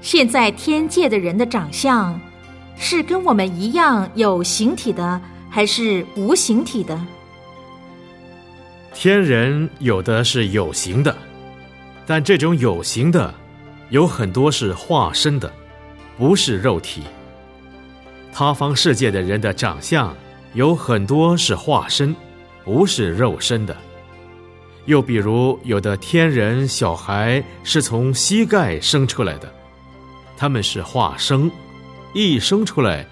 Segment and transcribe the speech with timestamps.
[0.00, 2.18] 现在天界的人的长相，
[2.76, 6.98] 是跟我们一样有形体的，还是无形体的？
[8.94, 11.14] 天人有的是有形的，
[12.06, 13.32] 但这种有形的，
[13.90, 15.52] 有很多是化身的，
[16.16, 17.02] 不是肉体。
[18.32, 20.16] 他方世界的人的长相，
[20.54, 22.16] 有很多是化身，
[22.64, 23.76] 不是肉身的。
[24.86, 29.59] 又比如，有的天人小孩是从膝盖生出来的。
[30.40, 31.50] 他们是化生，
[32.14, 33.04] 一生出来，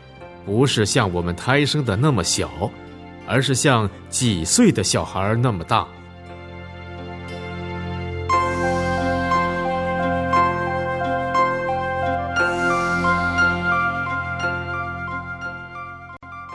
[0.46, 2.48] 不是像我们胎生的那么小，
[3.26, 5.86] 而是像几岁的小孩那么大。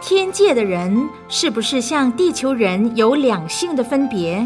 [0.02, 4.44] 天界的人是不是像地球人有两性的分别？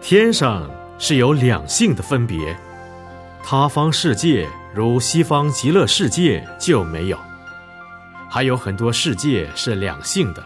[0.00, 0.66] 天上
[0.98, 2.56] 是有两性的分别，
[3.42, 4.48] 他方世界。
[4.74, 7.16] 如西方极乐世界就没有，
[8.28, 10.42] 还有很多世界是两性的，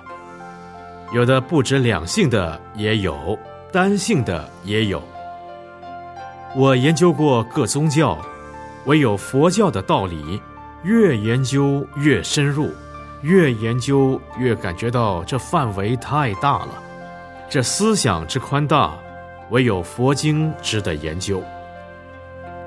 [1.15, 3.39] 有的不止两性的也有，
[3.73, 5.03] 单性的也有。
[6.55, 8.19] 我研究过各宗教，
[8.85, 10.39] 唯有佛教的道理，
[10.83, 12.71] 越研究越深入，
[13.23, 16.75] 越研究越感觉到这范围太大了，
[17.49, 18.93] 这思想之宽大，
[19.49, 21.43] 唯有佛经值得研究，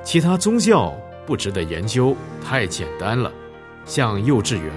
[0.04, 0.92] 其他宗教。
[1.26, 3.32] 不值得研究，太简单了，
[3.86, 4.72] 像幼稚园。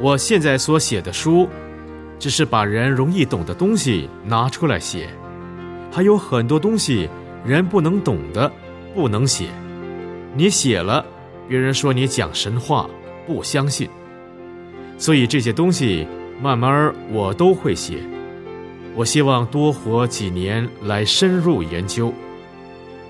[0.00, 1.48] 我现在所写的书，
[2.18, 5.08] 只是把人容易懂的东西拿出来写，
[5.90, 7.08] 还有很多东西
[7.44, 8.50] 人不能懂的，
[8.94, 9.46] 不能写。
[10.34, 11.04] 你写了，
[11.48, 12.88] 别人说你讲神话，
[13.26, 13.88] 不相信。
[14.98, 16.06] 所以这些东西
[16.40, 17.98] 慢慢我都会写。
[18.96, 22.12] 我希望多活几年来深入研究。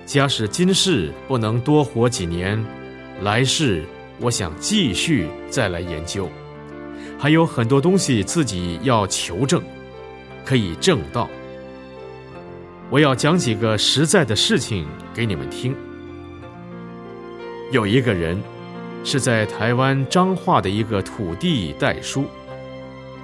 [0.06, 2.62] 假使今世不能多活几年，
[3.22, 3.84] 来世
[4.20, 6.28] 我想继续再来研究，
[7.18, 9.62] 还有很多东西自己要求证，
[10.44, 11.28] 可以证道。
[12.90, 15.74] 我要讲几个实在的事情给你们听。
[17.72, 18.40] 有一个人
[19.02, 22.26] 是在台湾彰化的一个土地代书，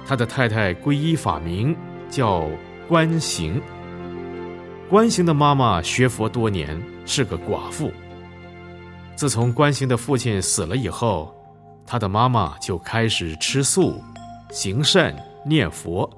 [0.05, 1.75] 他的太太皈依法名
[2.09, 2.49] 叫
[2.87, 3.61] 观行。
[4.91, 7.89] 关行的妈妈学佛多年，是个寡妇。
[9.15, 11.33] 自从关行的父亲死了以后，
[11.87, 14.03] 他的妈妈就开始吃素、
[14.49, 15.15] 行善、
[15.45, 16.09] 念佛。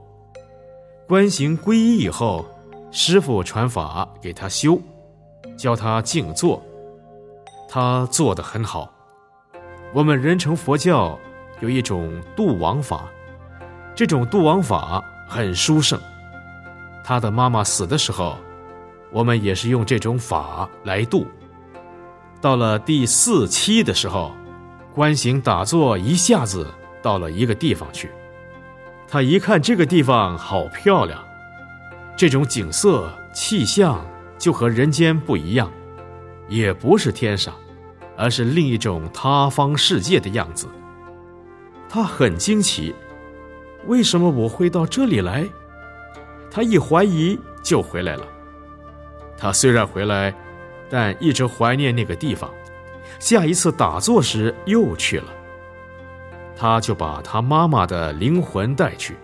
[1.07, 2.44] 关行皈依以后，
[2.89, 4.81] 师傅传法给他修，
[5.56, 6.59] 教他静坐，
[7.69, 8.91] 他做得很好。
[9.94, 11.16] 我们人成佛教
[11.59, 13.03] 有一种度王法，
[13.94, 16.01] 这种度王法很殊胜。
[17.03, 18.35] 他的妈妈死的时候。
[19.13, 21.28] 我们也是用这种法来度。
[22.41, 24.34] 到了第四期的时候，
[24.94, 26.68] 观行打坐，一下子
[27.01, 28.09] 到了一个地方去。
[29.07, 31.24] 他一看这个地方好漂亮，
[32.18, 34.03] 这种景色气象
[34.40, 35.72] 就和人间不一样，
[36.50, 37.53] 也不是天上，
[38.18, 40.68] 而是另一种他方世界的样子。
[41.88, 42.94] 他很惊奇，
[43.85, 45.47] 为什么我会到这里来？
[46.50, 48.25] 他一怀疑就回来了。
[49.38, 50.33] 他虽然回来，
[50.89, 52.49] 但一直怀念那个地方。
[53.19, 55.25] 下一次打坐时又去了。
[56.55, 59.16] 他就把他妈妈的灵魂带去。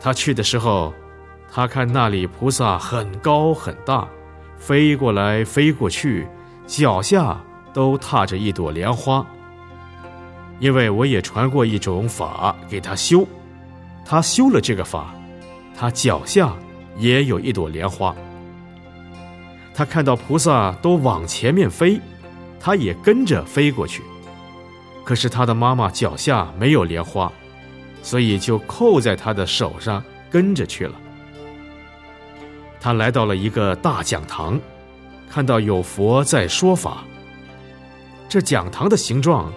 [0.00, 0.94] 他去的时候，
[1.50, 4.08] 他看那里菩萨很高很大，
[4.56, 6.26] 飞过来飞过去，
[6.66, 7.40] 脚下
[7.72, 9.24] 都踏着一朵莲花。
[10.58, 13.26] 因为我也传过一种法给他修，
[14.04, 15.14] 他修了这个法，
[15.76, 16.52] 他脚下
[16.96, 18.14] 也有一朵莲花。
[19.80, 21.98] 他看到菩萨都往前面飞，
[22.60, 24.02] 他也跟着飞过去。
[25.02, 27.32] 可是他的妈妈脚下没有莲花，
[28.02, 30.92] 所以就扣在他的手上跟着去了。
[32.78, 34.60] 他来到了一个大讲堂，
[35.30, 37.02] 看到有佛在说法。
[38.28, 39.50] 这讲堂的形状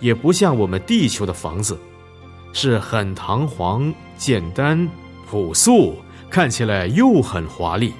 [0.00, 1.78] 也不像我们地球的房子，
[2.52, 4.88] 是很堂皇、简单、
[5.30, 5.94] 朴素，
[6.28, 7.94] 看起来又很华丽。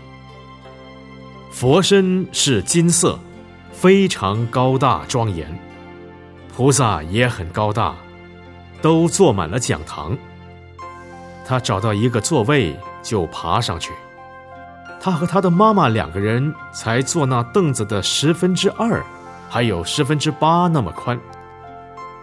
[1.50, 3.18] 佛身是金色，
[3.72, 5.46] 非常高大庄严。
[6.54, 7.94] 菩萨也很高大，
[8.82, 10.16] 都坐满了讲堂。
[11.44, 13.92] 他找到一个座位就爬上去。
[15.00, 19.02] 他和他的妈妈两个人才坐那凳子的十分之二，
[19.48, 21.18] 还有十分之八那么宽。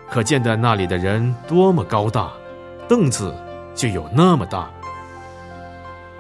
[0.10, 2.32] 可见的那里的人多么高大，
[2.88, 3.34] 凳子
[3.74, 4.70] 就有那么大。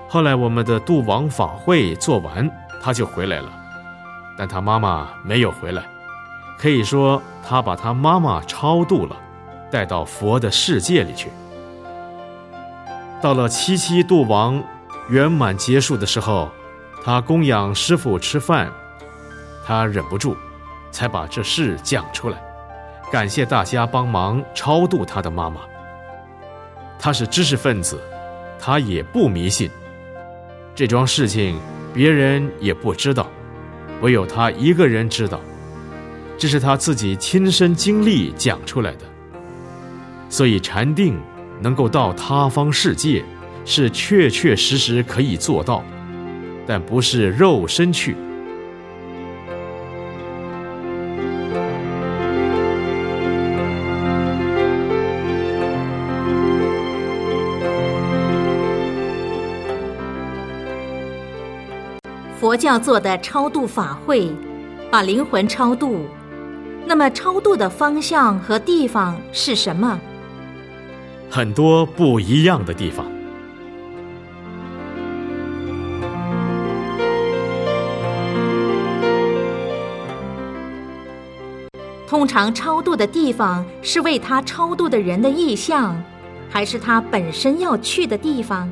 [0.07, 2.49] 后来我们的度王法会做完。
[2.81, 3.49] 他就回来了，
[4.37, 5.83] 但他妈妈没有回来，
[6.57, 9.15] 可以说他把他妈妈超度了，
[9.71, 11.29] 带到佛的世界里去。
[13.21, 14.61] 到了七七度亡
[15.09, 16.51] 圆满结束的时候，
[17.03, 18.71] 他供养师傅吃饭，
[19.65, 20.35] 他忍不住，
[20.91, 22.37] 才把这事讲出来，
[23.11, 25.61] 感谢大家帮忙超度他的妈妈。
[26.99, 27.99] 他是知识分子，
[28.59, 29.69] 他也不迷信。
[30.73, 31.59] 这桩事情
[31.95, 33.31] 别人也不知道，
[34.01, 35.39] 唯有他一个人知道，
[36.37, 39.05] 这是他自己亲身经历讲出来的。
[40.29, 41.17] 所以禅定
[41.61, 43.23] 能够到他方世界，
[43.63, 45.81] 是确确实实可以做到，
[46.67, 48.13] 但不是肉身去。
[62.39, 64.29] 佛教做的超度法会，
[64.91, 66.05] 把灵魂超度。
[66.85, 69.99] 那么，超度的方向和地方是什么？
[71.29, 73.05] 很多不一样的地方。
[82.07, 86.01] 通常超度的地方是为他超度的人的意向，
[86.49, 88.69] 还是他本身要去的地方？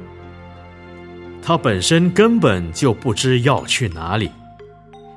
[1.46, 4.32] 他本身根本就不知要去哪里。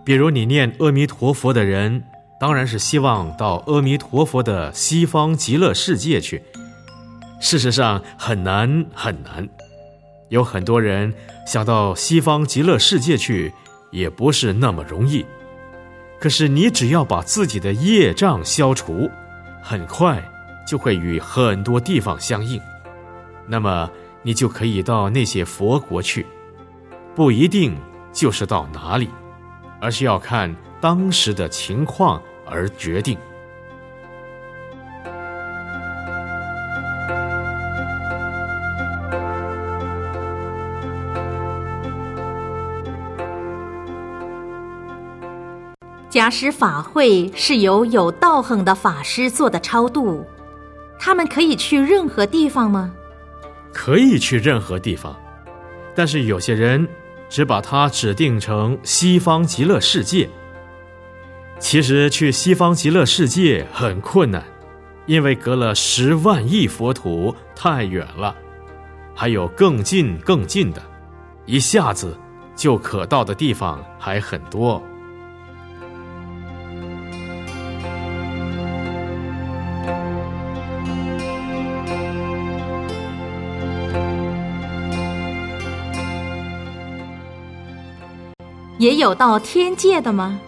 [0.05, 2.03] 比如你念阿弥陀佛的人，
[2.41, 6.43] 当然是希望到阿弥陀佛的西方极乐世界去。
[7.39, 9.49] 事实上很难很难，
[10.29, 11.15] 有很多人
[11.47, 13.53] 想到西方极乐世界去，
[13.93, 15.25] 也不是那么容易。
[16.19, 19.09] 可是你只要把自己的业障消除，
[19.63, 20.23] 很快
[20.67, 22.61] 就会与很多地方相应。
[23.47, 23.89] 那么。
[24.27, 26.27] 你就可以到那些佛国去，
[27.15, 27.79] 不一定
[28.13, 29.09] 就是到哪里，
[29.81, 33.17] 而是要看当时的情况而决定。
[46.11, 50.27] 假使法会是由有道行的法师做的超度，
[50.99, 52.93] 他们可以去任何地方吗？
[53.77, 55.15] 可以去任何地方，
[55.95, 56.89] 但是有些人
[57.29, 60.27] 只把它指定成西方极乐世界。
[61.59, 64.43] 其实去西方极乐世界很困难，
[65.05, 68.35] 因为隔了十万亿佛土太远了，
[69.15, 70.83] 还有更近更近的，
[71.45, 72.19] 一下子
[72.57, 74.83] 就可到的地方还很多。
[88.79, 90.39] 也有到天界的吗？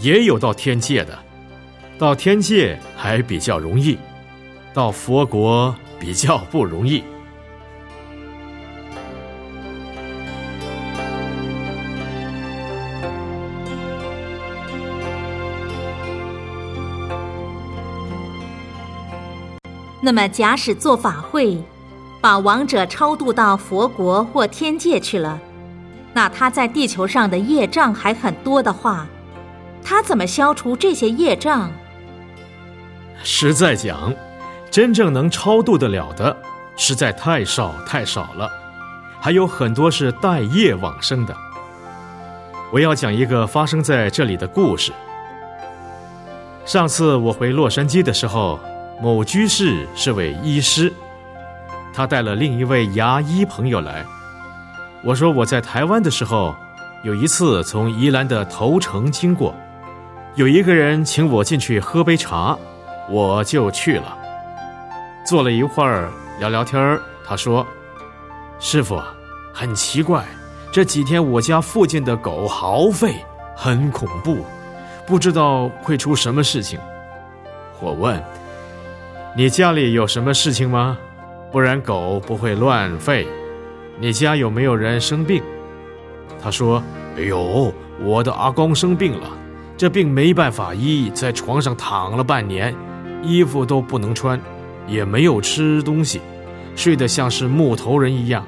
[0.00, 1.18] 也有到天界的，
[1.98, 3.98] 到天界还比较容易，
[4.72, 7.02] 到佛国比较不容易。
[20.00, 21.56] 那么，假使做法会，
[22.20, 25.40] 把亡者超度到佛国或天界去了。
[26.14, 29.06] 那他在地球上的业障还很多的话，
[29.82, 31.70] 他怎么消除这些业障？
[33.24, 34.14] 实在讲，
[34.70, 36.36] 真正能超度得了的，
[36.76, 38.48] 实在太少太少了，
[39.20, 41.36] 还有很多是带业往生的。
[42.72, 44.92] 我要讲一个发生在这里的故事。
[46.64, 48.60] 上次我回洛杉矶的时候，
[49.02, 50.92] 某居士是位医师，
[51.92, 54.04] 他带了另一位牙医朋友来。
[55.04, 56.54] 我说我在台湾的时候，
[57.02, 59.54] 有一次从宜兰的头城经过，
[60.34, 62.56] 有一个人请我进去喝杯茶，
[63.10, 64.16] 我就去了。
[65.26, 67.66] 坐了一会儿聊聊天他说
[68.58, 68.98] ：“师傅，
[69.52, 70.24] 很奇怪，
[70.72, 73.14] 这几天我家附近的狗嚎吠，
[73.54, 74.42] 很恐怖，
[75.06, 76.80] 不知道会出什么事情。”
[77.80, 78.22] 我问
[79.36, 80.96] ：“你家里有什么事情吗？
[81.52, 83.26] 不然狗不会乱吠。”
[84.00, 85.42] 你家有没有人生病？
[86.42, 86.82] 他说
[87.16, 87.72] ：“哎呦，
[88.02, 89.30] 我的阿公生病了，
[89.76, 92.74] 这病没办法医，在床上躺了半年，
[93.22, 94.38] 衣服都不能穿，
[94.88, 96.20] 也没有吃东西，
[96.74, 98.44] 睡得像是木头人一样。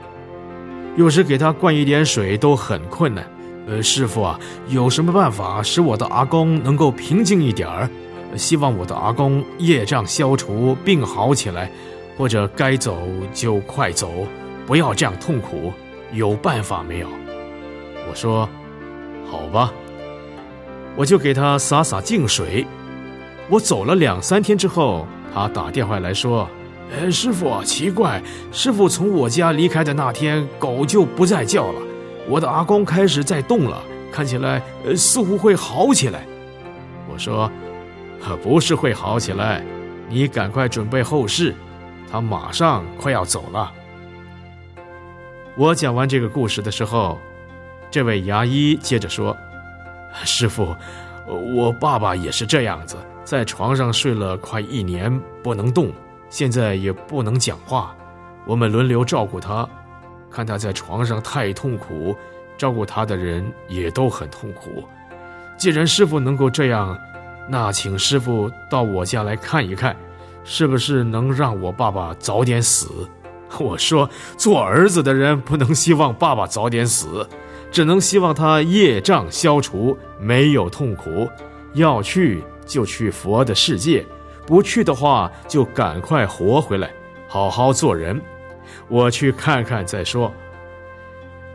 [0.96, 3.24] 有时给他灌一点水都很困难。
[3.68, 4.38] 呃，师傅啊，
[4.68, 7.88] 有什么办法使我的阿公能够平静一点儿？
[8.36, 11.70] 希望我的阿公业障消除，病好起来，
[12.18, 12.98] 或者该走
[13.32, 14.26] 就快走。”
[14.66, 15.72] 不要这样痛苦，
[16.12, 17.08] 有办法没有？
[18.08, 18.48] 我说，
[19.30, 19.72] 好吧。
[20.96, 22.66] 我就给他洒洒净水。
[23.48, 26.48] 我走了两三天之后，他打电话来说
[26.90, 28.20] ：“呃，师傅，奇怪，
[28.50, 31.80] 师傅从我家离开的那天，狗就不再叫了。
[32.28, 33.80] 我的阿公开始在动了，
[34.10, 34.60] 看起来
[34.96, 36.26] 似乎会好起来。”
[37.12, 37.48] 我说
[38.42, 39.62] ：“不是会好起来，
[40.08, 41.54] 你赶快准备后事，
[42.10, 43.72] 他马上快要走了。”
[45.56, 47.18] 我讲完这个故事的时候，
[47.90, 49.34] 这位牙医接着说
[50.22, 50.76] ：“师傅，
[51.26, 55.10] 我爸爸也是这样子。”在床上睡了快一年，
[55.42, 55.90] 不能动，
[56.28, 57.96] 现在也不能讲话。
[58.44, 59.66] 我们轮流照顾他，
[60.30, 62.14] 看他在床上太痛苦，
[62.58, 64.84] 照顾他的人也都很痛苦。
[65.56, 66.96] 既然师傅能够这样，
[67.48, 69.96] 那请师傅到我家来看一看，
[70.44, 73.08] 是不是能让我爸爸早点死？
[73.58, 77.28] 我说，做儿子的人不能希望爸爸早点死，
[77.70, 81.28] 只能希望他业障消除，没有痛苦。
[81.74, 82.42] 要去。
[82.66, 84.04] 就去佛的世界，
[84.44, 86.90] 不去的话就赶快活回来，
[87.28, 88.20] 好好做人。
[88.88, 90.32] 我去看看再说。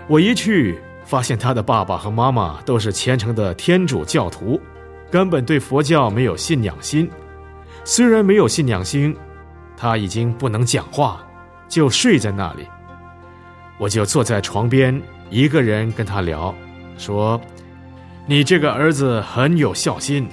[0.08, 4.58] 我一去，发现他的爸爸和妈妈都是虔诚的天主教徒，
[5.12, 7.12] 根本对佛教没有信仰心。
[7.84, 9.14] 虽然没有信仰心，
[9.76, 11.22] 他已经不能讲话，
[11.72, 12.68] 就睡在那里。
[13.80, 16.54] 我就坐在床边，一个人跟他聊，
[16.98, 17.40] 说
[18.28, 20.28] ：“你这个儿子很有孝心。”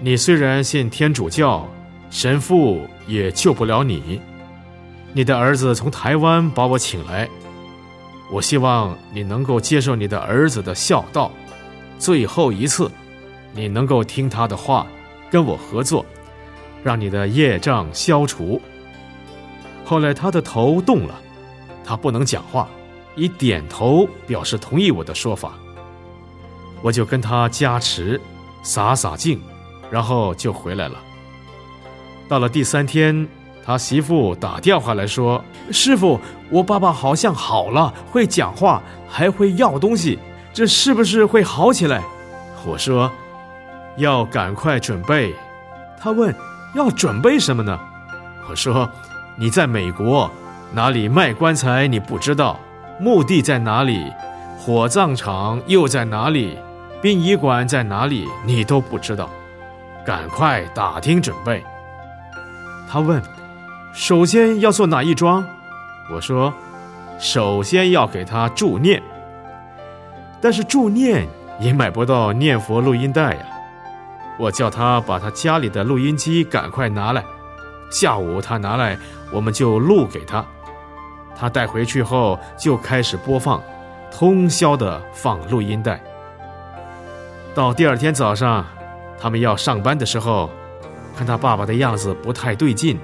[0.00, 1.66] 你虽然信天主教，
[2.08, 4.20] 神父也救不了你。
[5.12, 7.28] 你的儿子从台湾把我请来，
[8.30, 11.32] 我希望你能够接受你的儿子的孝道。
[11.98, 12.88] 最后一次，
[13.52, 14.86] 你能够听他的话，
[15.30, 16.06] 跟我合作，
[16.84, 18.60] 让你的业障消除。
[19.88, 21.14] 后来他的头动了，
[21.82, 22.68] 他不能讲话，
[23.16, 25.54] 以点头表示同意我的说法。
[26.82, 28.20] 我就跟他加持，
[28.62, 29.40] 洒洒净。
[29.90, 30.98] 然后就回来了。
[32.28, 33.26] 到了第三天，
[33.64, 35.42] 他媳妇打电话来说
[35.72, 40.18] ：“师傅，我爸爸好像好了，会讲话，还会要东西，
[40.52, 42.02] 这是不是会好起来？”
[42.66, 43.10] 我说
[43.96, 45.34] ：“要赶快准备。”
[45.98, 46.34] 他问
[46.76, 47.80] ：“要准备什么呢？”
[48.50, 48.86] 我说
[49.40, 50.28] ：“你在美国
[50.72, 51.86] 哪里卖棺材？
[51.86, 52.58] 你不知道
[52.98, 54.12] 墓地在哪里，
[54.58, 56.58] 火葬场又在哪里，
[57.00, 58.26] 殡仪馆在哪里？
[58.44, 59.30] 你都不知道。”
[60.04, 61.62] 赶快打听准备。
[62.90, 63.22] 他问
[63.94, 65.44] ：“首先要做哪一桩？”
[66.10, 66.52] 我说
[67.20, 69.02] ：“首先要给他助念。”
[70.40, 71.28] 但是助念
[71.60, 73.40] 也买不到念佛录音带呀。
[74.38, 77.22] 我叫他把他家里的录音机赶快拿来。
[77.90, 78.98] 下午他拿来，
[79.32, 80.44] 我们就录给他。
[81.36, 83.62] 他带回去后就开始播放，
[84.10, 86.02] 通宵的放录音带。
[87.54, 88.64] 到第二天早上。
[89.20, 90.48] 他们要上班的时候，
[91.16, 92.96] 看他爸爸的样子不太对劲，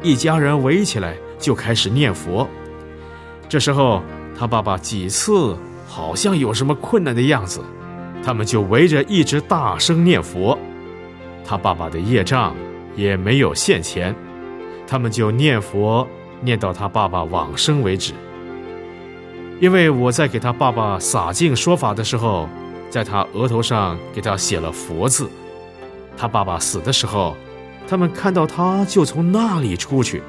[0.00, 2.48] 一家人围起来就开始念佛。
[3.50, 4.02] 这时候
[4.34, 5.54] 他爸爸几次
[5.86, 7.60] 好像有什么困难的样子，
[8.24, 10.58] 他们就围着一直大声念佛。
[11.44, 12.54] 他爸爸的业障
[12.96, 14.16] 也没有现前，
[14.88, 16.08] 他们就念佛
[16.40, 18.14] 念到他爸爸往生为止。
[19.60, 22.48] 因为我在给他爸爸洒净说法的时候，
[22.88, 25.28] 在他额头上给他写了佛字。
[26.16, 27.36] 他爸爸死的时候，
[27.86, 30.22] 他们看到他就从那里出去，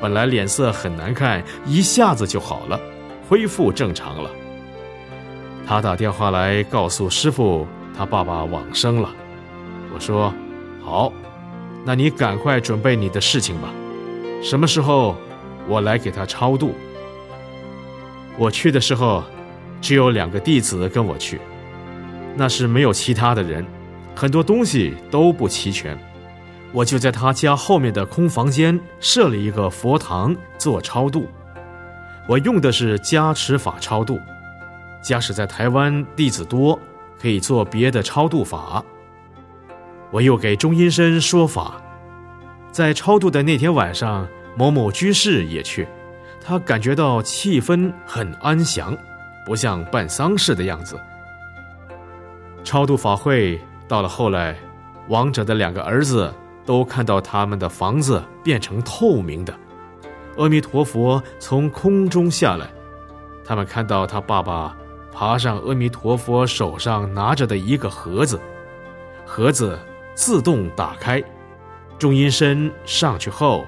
[0.00, 2.80] 本来脸色很难看，一下子就好了，
[3.28, 4.30] 恢复正常了。
[5.66, 7.66] 他打电话来告诉师傅，
[7.96, 9.08] 他爸爸往生了。
[9.94, 10.32] 我说
[10.82, 11.12] ：“好，
[11.84, 13.68] 那你赶快准备你的事情吧。
[14.42, 15.16] 什么时候
[15.68, 16.74] 我来给他超度？”
[18.36, 19.22] 我去的时候，
[19.80, 21.40] 只有两个弟子跟我去，
[22.34, 23.64] 那是没有其他的人。
[24.14, 25.96] 很多东西都不齐全，
[26.72, 31.26] 我就在他家后面的空房间设了一个佛堂做超度。
[32.28, 34.18] 我用的是加持法超度，
[35.02, 36.78] 假使在台湾弟子多，
[37.20, 38.84] 可以做别的超度法。
[40.10, 41.80] 我又给中阴身说法，
[42.72, 44.26] 在超度的那天晚上，
[44.56, 45.86] 某某居士也去，
[46.40, 48.96] 他感觉到气氛很安详，
[49.46, 50.98] 不像办丧事的样子。
[52.64, 53.60] 超度法会。
[53.88, 54.56] 到了后来，
[55.08, 56.32] 亡者的两个儿子
[56.64, 59.54] 都看到他们的房子变成透明的，
[60.38, 62.66] 阿弥陀佛从空中下来，
[63.44, 64.74] 他们看到他爸爸
[65.12, 68.40] 爬上阿弥陀佛手上拿着的一个盒子，
[69.26, 69.78] 盒子
[70.14, 71.22] 自动打开，
[72.02, 73.64] 中阴身上去后，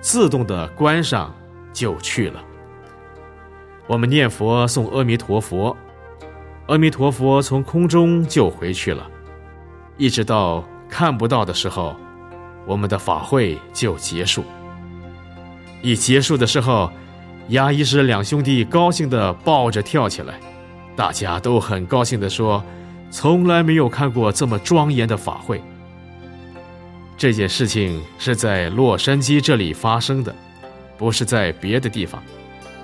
[0.00, 1.32] 自动的关上
[1.72, 2.42] 就去了。
[3.86, 5.76] 我们念佛送阿弥陀佛，
[6.66, 9.08] 阿弥陀佛从空中就回去了。
[9.96, 11.94] 一直到看不到的时候，
[12.66, 14.42] 我们的法会就结束。
[15.80, 16.90] 一结束的时候，
[17.50, 20.40] 牙医师两兄弟高兴的抱着跳起来，
[20.96, 22.64] 大家都很高兴的说
[23.12, 25.62] ：“从来没有看过这么庄严的法会。”
[27.16, 30.34] 这件事情是在洛杉矶这里发生的，
[30.98, 32.22] 不是在别的地方，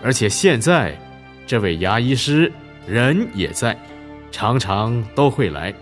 [0.03, 0.99] 而且现在
[1.47, 2.51] 这位牙医师
[2.87, 3.79] 人也在，
[4.31, 5.73] 常常都会来。